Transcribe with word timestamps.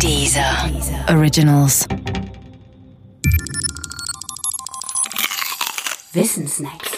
Dieser 0.00 0.70
Originals. 1.08 1.86
Wissensnacks. 6.12 6.90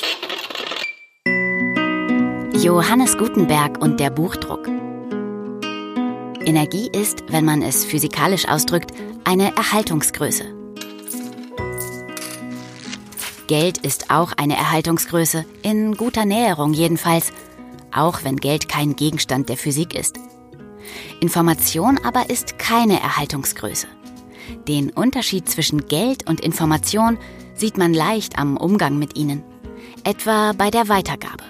Johannes 2.63 3.17
Gutenberg 3.17 3.81
und 3.81 4.01
der 4.01 4.11
Buchdruck. 4.11 4.69
Energie 6.45 6.89
ist, 6.93 7.23
wenn 7.29 7.45
man 7.45 7.63
es 7.63 7.85
physikalisch 7.85 8.49
ausdrückt, 8.49 8.93
eine 9.25 9.55
Erhaltungsgröße. 9.57 10.45
Geld 13.47 13.79
ist 13.79 14.11
auch 14.11 14.33
eine 14.37 14.57
Erhaltungsgröße, 14.57 15.45
in 15.63 15.97
guter 15.97 16.25
Näherung 16.25 16.73
jedenfalls, 16.73 17.33
auch 17.93 18.25
wenn 18.25 18.37
Geld 18.37 18.69
kein 18.69 18.97
Gegenstand 18.97 19.49
der 19.49 19.57
Physik 19.57 19.95
ist. 19.95 20.19
Information 21.21 21.99
aber 22.05 22.31
ist 22.31 22.59
keine 22.59 23.01
Erhaltungsgröße. 23.01 23.87
Den 24.69 24.91
Unterschied 24.91 25.49
zwischen 25.49 25.87
Geld 25.87 26.29
und 26.29 26.41
Information 26.41 27.19
sieht 27.55 27.79
man 27.79 27.95
leicht 27.95 28.39
am 28.39 28.57
Umgang 28.57 28.99
mit 28.99 29.17
ihnen, 29.17 29.43
etwa 30.05 30.53
bei 30.53 30.71
der 30.71 30.89
Weitergabe. 30.89 31.45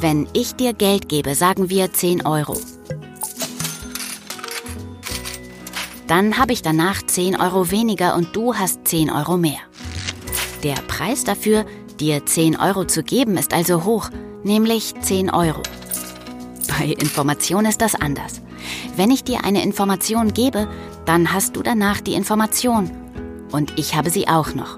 Wenn 0.00 0.28
ich 0.32 0.54
dir 0.54 0.72
Geld 0.72 1.08
gebe, 1.08 1.34
sagen 1.34 1.70
wir 1.70 1.92
10 1.92 2.24
Euro. 2.24 2.56
Dann 6.06 6.38
habe 6.38 6.52
ich 6.52 6.62
danach 6.62 7.02
10 7.02 7.36
Euro 7.38 7.70
weniger 7.70 8.16
und 8.16 8.34
du 8.34 8.54
hast 8.54 8.88
10 8.88 9.10
Euro 9.10 9.36
mehr. 9.36 9.60
Der 10.62 10.76
Preis 10.88 11.24
dafür, 11.24 11.66
dir 12.00 12.24
10 12.24 12.56
Euro 12.56 12.84
zu 12.84 13.02
geben, 13.02 13.36
ist 13.36 13.52
also 13.52 13.84
hoch, 13.84 14.08
nämlich 14.42 14.94
10 15.00 15.30
Euro. 15.30 15.62
Bei 16.78 16.86
Information 16.86 17.66
ist 17.66 17.80
das 17.80 17.96
anders. 17.96 18.40
Wenn 18.94 19.10
ich 19.10 19.24
dir 19.24 19.44
eine 19.44 19.64
Information 19.64 20.32
gebe, 20.32 20.68
dann 21.06 21.32
hast 21.32 21.56
du 21.56 21.62
danach 21.62 22.00
die 22.00 22.14
Information. 22.14 22.90
Und 23.50 23.76
ich 23.78 23.96
habe 23.96 24.10
sie 24.10 24.28
auch 24.28 24.54
noch. 24.54 24.76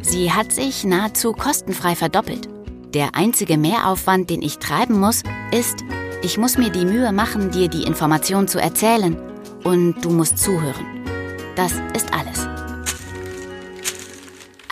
Sie 0.00 0.32
hat 0.32 0.52
sich 0.52 0.84
nahezu 0.84 1.32
kostenfrei 1.32 1.96
verdoppelt. 1.96 2.48
Der 2.94 3.14
einzige 3.14 3.58
Mehraufwand, 3.58 4.30
den 4.30 4.40
ich 4.40 4.58
treiben 4.58 4.98
muss, 4.98 5.22
ist, 5.50 5.84
ich 6.22 6.38
muss 6.38 6.56
mir 6.56 6.70
die 6.70 6.86
Mühe 6.86 7.12
machen, 7.12 7.50
dir 7.50 7.68
die 7.68 7.84
Information 7.84 8.48
zu 8.48 8.58
erzählen. 8.58 9.16
Und 9.64 10.02
du 10.02 10.10
musst 10.10 10.38
zuhören. 10.38 10.86
Das 11.56 11.74
ist 11.94 12.12
alles. 12.14 12.51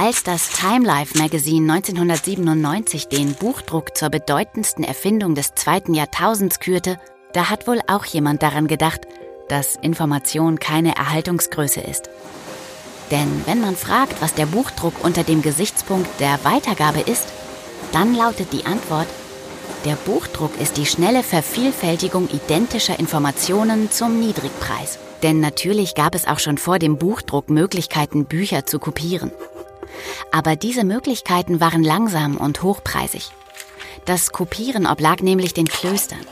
Als 0.02 0.22
das 0.22 0.48
Time 0.48 0.86
Life 0.86 1.18
Magazine 1.18 1.70
1997 1.74 3.08
den 3.08 3.34
Buchdruck 3.34 3.98
zur 3.98 4.08
bedeutendsten 4.08 4.82
Erfindung 4.82 5.34
des 5.34 5.54
zweiten 5.54 5.92
Jahrtausends 5.92 6.58
kürte, 6.58 6.98
da 7.34 7.50
hat 7.50 7.66
wohl 7.66 7.80
auch 7.86 8.06
jemand 8.06 8.42
daran 8.42 8.66
gedacht, 8.66 9.02
dass 9.50 9.76
Information 9.76 10.58
keine 10.58 10.96
Erhaltungsgröße 10.96 11.82
ist. 11.82 12.08
Denn 13.10 13.42
wenn 13.44 13.60
man 13.60 13.76
fragt, 13.76 14.22
was 14.22 14.32
der 14.32 14.46
Buchdruck 14.46 15.04
unter 15.04 15.22
dem 15.22 15.42
Gesichtspunkt 15.42 16.08
der 16.18 16.42
Weitergabe 16.44 17.00
ist, 17.00 17.26
dann 17.92 18.14
lautet 18.14 18.54
die 18.54 18.64
Antwort, 18.64 19.06
der 19.84 19.96
Buchdruck 19.96 20.58
ist 20.58 20.78
die 20.78 20.86
schnelle 20.86 21.22
Vervielfältigung 21.22 22.30
identischer 22.30 22.98
Informationen 22.98 23.90
zum 23.90 24.18
Niedrigpreis. 24.18 24.98
Denn 25.22 25.40
natürlich 25.40 25.94
gab 25.94 26.14
es 26.14 26.26
auch 26.26 26.38
schon 26.38 26.56
vor 26.56 26.78
dem 26.78 26.96
Buchdruck 26.96 27.50
Möglichkeiten, 27.50 28.24
Bücher 28.24 28.64
zu 28.64 28.78
kopieren. 28.78 29.30
Aber 30.32 30.56
diese 30.56 30.84
Möglichkeiten 30.84 31.60
waren 31.60 31.82
langsam 31.82 32.36
und 32.36 32.62
hochpreisig. 32.62 33.30
Das 34.04 34.32
Kopieren 34.32 34.86
oblag 34.86 35.20
nämlich 35.20 35.54
den 35.54 35.66
Klöstern. 35.66 36.24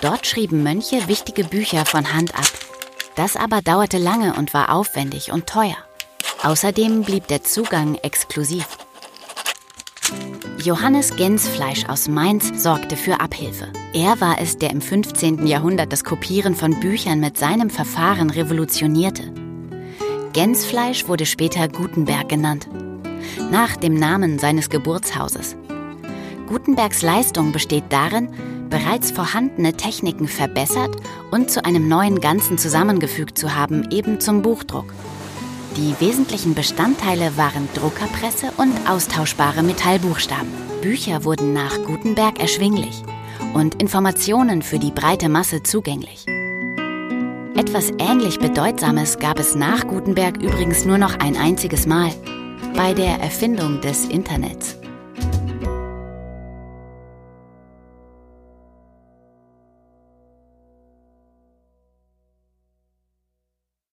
Dort 0.00 0.26
schrieben 0.26 0.62
Mönche 0.62 1.08
wichtige 1.08 1.44
Bücher 1.44 1.84
von 1.84 2.12
Hand 2.12 2.34
ab. 2.34 2.50
Das 3.16 3.36
aber 3.36 3.60
dauerte 3.62 3.98
lange 3.98 4.34
und 4.34 4.54
war 4.54 4.72
aufwendig 4.74 5.32
und 5.32 5.46
teuer. 5.46 5.76
Außerdem 6.42 7.02
blieb 7.02 7.26
der 7.28 7.42
Zugang 7.42 7.94
exklusiv. 7.96 8.66
Johannes 10.62 11.14
Gänsfleisch 11.16 11.86
aus 11.88 12.08
Mainz 12.08 12.62
sorgte 12.62 12.96
für 12.96 13.20
Abhilfe. 13.20 13.70
Er 13.92 14.18
war 14.20 14.40
es, 14.40 14.56
der 14.56 14.70
im 14.70 14.80
15. 14.80 15.46
Jahrhundert 15.46 15.92
das 15.92 16.04
Kopieren 16.04 16.54
von 16.54 16.80
Büchern 16.80 17.20
mit 17.20 17.36
seinem 17.36 17.68
Verfahren 17.68 18.30
revolutionierte. 18.30 19.33
Gänsfleisch 20.34 21.06
wurde 21.06 21.26
später 21.26 21.68
Gutenberg 21.68 22.28
genannt, 22.28 22.68
nach 23.52 23.76
dem 23.76 23.94
Namen 23.94 24.40
seines 24.40 24.68
Geburtshauses. 24.68 25.56
Gutenbergs 26.48 27.02
Leistung 27.02 27.52
besteht 27.52 27.84
darin, 27.90 28.28
bereits 28.68 29.12
vorhandene 29.12 29.74
Techniken 29.74 30.26
verbessert 30.26 30.96
und 31.30 31.52
zu 31.52 31.64
einem 31.64 31.86
neuen 31.86 32.20
Ganzen 32.20 32.58
zusammengefügt 32.58 33.38
zu 33.38 33.54
haben, 33.54 33.88
eben 33.92 34.18
zum 34.18 34.42
Buchdruck. 34.42 34.92
Die 35.76 35.94
wesentlichen 36.00 36.54
Bestandteile 36.54 37.36
waren 37.36 37.68
Druckerpresse 37.74 38.50
und 38.56 38.72
austauschbare 38.90 39.62
Metallbuchstaben. 39.62 40.48
Bücher 40.82 41.22
wurden 41.22 41.52
nach 41.52 41.80
Gutenberg 41.84 42.40
erschwinglich 42.40 43.04
und 43.54 43.80
Informationen 43.80 44.62
für 44.62 44.80
die 44.80 44.90
breite 44.90 45.28
Masse 45.28 45.62
zugänglich. 45.62 46.26
Etwas 47.56 47.92
ähnlich 47.98 48.40
Bedeutsames 48.40 49.18
gab 49.20 49.38
es 49.38 49.54
nach 49.54 49.86
Gutenberg 49.86 50.42
übrigens 50.42 50.84
nur 50.84 50.98
noch 50.98 51.20
ein 51.20 51.36
einziges 51.36 51.86
Mal, 51.86 52.10
bei 52.74 52.94
der 52.94 53.20
Erfindung 53.20 53.80
des 53.80 54.06
Internets. 54.06 54.76